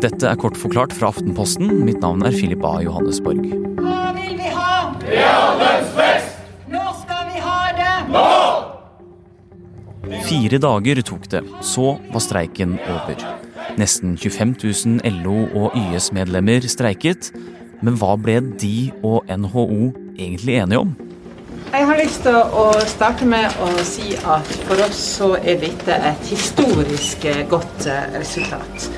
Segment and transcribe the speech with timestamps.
[0.00, 1.82] Dette er kort forklart fra Aftenposten.
[1.84, 2.78] Mitt navn er Philip A.
[2.80, 3.42] Johannesborg.
[3.76, 4.94] Hva vil vi ha?
[5.04, 6.38] Reallønnsvekst!
[6.72, 7.96] Når skal vi ha det?
[8.14, 8.30] Nå!
[10.24, 13.26] Fire dager tok det, så var streiken over.
[13.76, 14.54] Nesten 25
[15.02, 17.28] 000 LO- og YS-medlemmer streiket.
[17.84, 20.96] Men hva ble de og NHO egentlig enige om?
[21.70, 25.92] Jeg har lyst til å starte med å si at for oss så er dette
[25.92, 28.88] et historisk godt eh, resultat.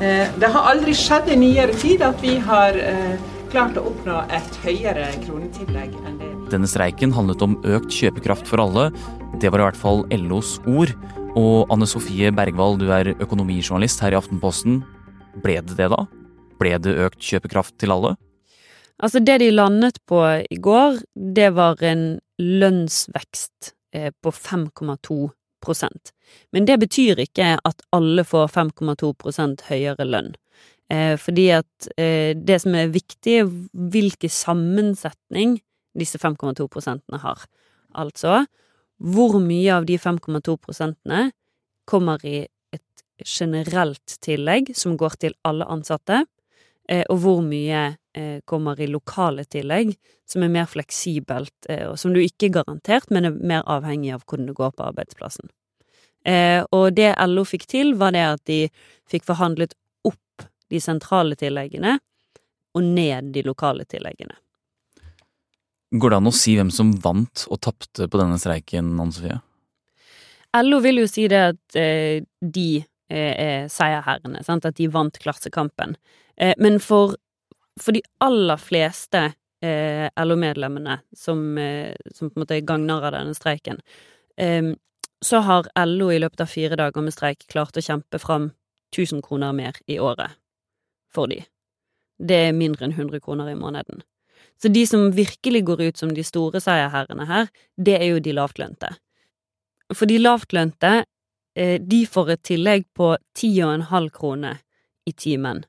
[0.00, 3.18] Eh, Det har aldri skjedd i nyere tid at vi har eh,
[3.52, 8.62] klart å oppnå et høyere kronetillegg enn det Denne streiken handlet om økt kjøpekraft for
[8.64, 8.88] alle.
[9.38, 10.90] Det var i hvert fall LOs ord.
[11.38, 14.80] Og Anne Sofie Bergwall, du er økonomijournalist her i Aftenposten.
[15.44, 16.00] Ble det det, da?
[16.58, 18.16] Ble det økt kjøpekraft til alle?
[18.98, 25.28] Altså, det de landet på i går, det var en lønnsvekst eh, på 5,2
[26.52, 30.34] Men det betyr ikke at alle får 5,2 prosent høyere lønn.
[30.90, 33.50] Eh, fordi at eh, det som er viktig, er
[33.94, 35.58] hvilken sammensetning
[35.98, 37.44] disse 5,2 prosentene har.
[37.98, 38.44] Altså,
[39.00, 41.30] hvor mye av de 5,2 prosentene
[41.88, 42.42] kommer i
[42.74, 46.24] et generelt tillegg som går til alle ansatte,
[46.88, 49.94] eh, og hvor mye eh, kommer i lokale tillegg
[50.28, 54.14] som er mer fleksibelt, eh, og som du ikke er garantert, men er mer avhengig
[54.14, 55.50] av hvordan det går på arbeidsplassen.
[56.24, 58.60] Eh, og det LO fikk til, var det at de
[59.10, 59.74] fikk forhandlet
[60.06, 61.96] opp de sentrale tilleggene
[62.76, 64.36] og ned de lokale tilleggene.
[65.90, 69.40] Går det an å si hvem som vant og tapte på denne streiken, Anne Sofie?
[70.60, 72.68] LO vil jo si det at eh, de
[73.10, 74.66] eh, er seierherrene, sant?
[74.66, 75.96] at de vant klassekampen.
[76.38, 77.16] Eh, men for,
[77.78, 79.24] for de aller fleste
[79.62, 83.82] eh, LO-medlemmene som, eh, som på en måte gagner av denne streiken,
[84.38, 84.70] eh,
[85.24, 88.50] så har LO i løpet av fire dager med streik klart å kjempe fram
[88.94, 90.36] 1000 kroner mer i året
[91.12, 91.42] for de.
[92.20, 94.02] Det er mindre enn 100 kroner i måneden.
[94.62, 98.34] Så de som virkelig går ut som de store seierherrene her, det er jo de
[98.36, 98.92] lavtlønte.
[99.94, 101.04] For de lavtlønte,
[101.56, 104.60] eh, de får et tillegg på 10,5 kroner
[105.06, 105.64] i timen,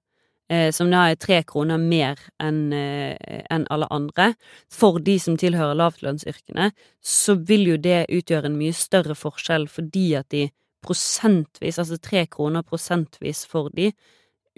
[0.75, 4.33] som da er tre kroner mer enn eh, enn alle andre.
[4.71, 10.07] For de som tilhører lavtlønnsyrkene, så vil jo det utgjøre en mye større forskjell fordi
[10.19, 10.49] at de
[10.85, 13.91] prosentvis, altså tre kroner prosentvis for de,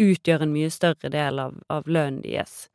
[0.01, 2.67] utgjør en mye større del av, av lønnen deres.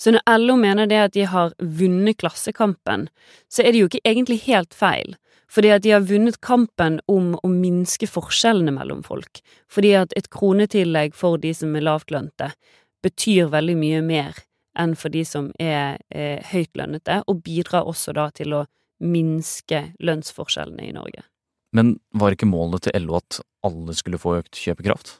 [0.00, 3.08] Så når LO mener det at de har vunnet klassekampen,
[3.48, 5.16] så er det jo ikke egentlig helt feil.
[5.50, 9.40] Fordi at de har vunnet kampen om å minske forskjellene mellom folk.
[9.70, 12.52] Fordi at et kronetillegg for de som er lavtlønte,
[13.02, 14.38] betyr veldig mye mer
[14.78, 18.64] enn for de som er eh, høytlønnete, og bidrar også da til å
[19.02, 21.24] minske lønnsforskjellene i Norge.
[21.74, 25.18] Men var ikke målet til LO at alle skulle få økt kjøpekraft?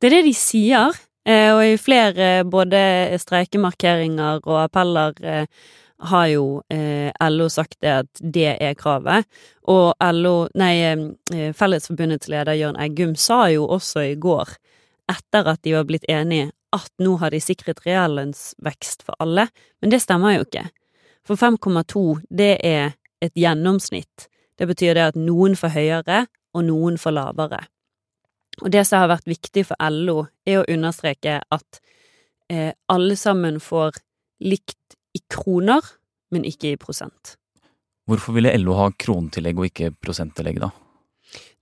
[0.00, 0.96] Det er det de sier,
[1.28, 2.80] eh, og i flere både
[3.20, 5.46] streikemarkeringer og appeller eh,
[6.00, 9.26] har jo eh, LO sagt det at det er kravet.
[9.68, 14.54] Og LO, nei, eh, Fellesforbundets leder Jørn Eggum sa jo også i går,
[15.10, 19.48] etter at de var blitt enige, at nå har de sikret reallønnsvekst for alle,
[19.82, 20.68] men det stemmer jo ikke.
[21.26, 24.28] For 5,2, det er et gjennomsnitt.
[24.56, 26.24] Det betyr det at noen får høyere,
[26.54, 27.60] og noen får lavere.
[28.60, 31.80] Og det som har vært viktig for LO, er å understreke at
[32.50, 34.00] eh, alle sammen får
[34.44, 35.84] likt i kroner,
[36.30, 37.36] men ikke i prosent.
[38.10, 40.70] Hvorfor ville LO ha kronetillegg og ikke prosenttillegg, da?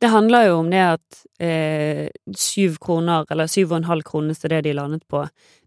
[0.01, 4.35] Det handler jo om det at eh, syv kroner, eller syv og en halv krone
[4.35, 5.25] til det de landet på,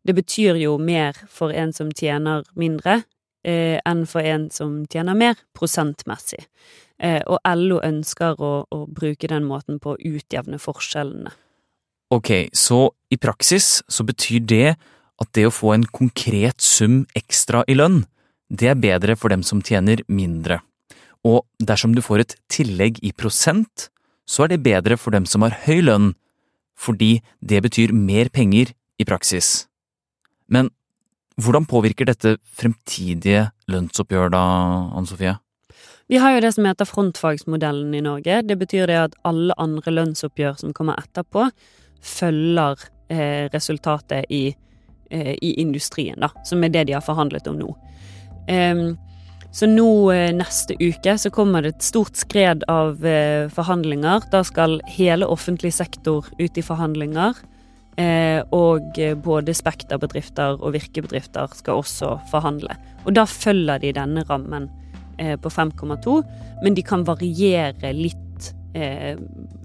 [0.07, 3.01] det betyr jo mer for en som tjener mindre,
[3.45, 6.45] eh, enn for en som tjener mer, prosentmessig.
[7.01, 11.33] Eh, og LO ønsker å, å bruke den måten på å utjevne forskjellene.
[12.11, 14.73] Ok, så i praksis så betyr det
[15.21, 18.03] at det å få en konkret sum ekstra i lønn,
[18.51, 20.59] det er bedre for dem som tjener mindre.
[21.23, 23.89] Og dersom du får et tillegg i prosent,
[24.25, 26.13] så er det bedre for dem som har høy lønn,
[26.75, 29.67] fordi det betyr mer penger i praksis.
[30.51, 30.71] Men
[31.41, 34.43] hvordan påvirker dette fremtidige lønnsoppgjør da,
[34.97, 35.37] Anne Sofie?
[36.11, 38.41] Vi har jo det som heter frontfagsmodellen i Norge.
[38.43, 41.45] Det betyr det at alle andre lønnsoppgjør som kommer etterpå,
[42.01, 44.49] følger eh, resultatet i,
[45.11, 47.71] eh, i, industrien, da, som er det de har forhandlet om nå.
[49.51, 54.29] Så nå eh, neste uke så kommer det et stort skred av eh, forhandlinger.
[54.31, 57.47] Da skal hele offentlig sektor ut i forhandlinger.
[58.55, 62.73] Og både Spekter-bedrifter og virkebedrifter skal også forhandle.
[63.03, 64.69] Og da følger de denne rammen
[65.19, 66.15] på 5,2,
[66.63, 68.20] men de kan variere litt
[68.73, 69.15] eh,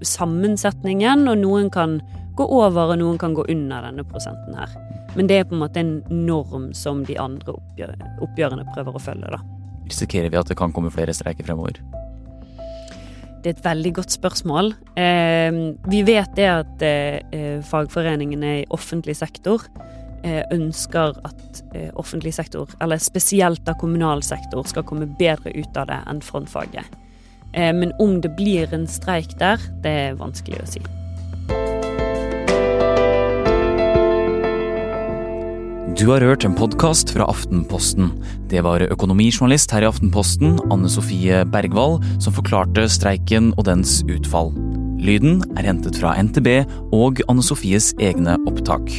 [0.01, 1.99] sammensetningen, og noen kan
[2.37, 4.73] gå over, og noen kan gå under denne prosenten her.
[5.17, 7.95] Men det er på en måte en norm som de andre oppgjør,
[8.25, 9.41] oppgjørene prøver å følge, da.
[9.87, 11.79] Risikerer vi at det kan komme flere streiker fremover?
[13.41, 14.73] Det er et veldig godt spørsmål.
[14.99, 19.63] Eh, vi vet det at eh, fagforeningene i offentlig sektor
[20.25, 25.79] eh, ønsker at eh, offentlig sektor, eller spesielt da kommunal sektor, skal komme bedre ut
[25.79, 26.97] av det enn frontfaget.
[27.57, 30.83] Eh, men om det blir en streik der, det er vanskelig å si.
[35.97, 38.11] Du har hørt en podkast fra Aftenposten.
[38.51, 44.53] Det var økonomijournalist her i Aftenposten, Anne Sofie Bergwall, som forklarte streiken og dens utfall.
[45.01, 46.51] Lyden er hentet fra NTB
[46.93, 48.93] og Anne Sofies egne opptak.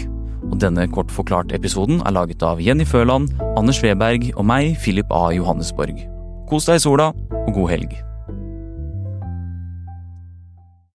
[0.48, 5.28] Og denne kort forklart-episoden er laget av Jenny Føland, Anders Weberg og meg, Philip A.
[5.36, 6.02] Johannesborg.
[6.50, 7.12] Kos deg i sola,
[7.44, 7.98] og god helg.